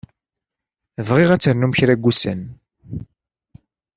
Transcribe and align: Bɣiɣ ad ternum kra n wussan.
Bɣiɣ 1.07 1.29
ad 1.31 1.41
ternum 1.43 1.73
kra 1.77 1.95
n 1.97 2.01
wussan. 2.03 2.41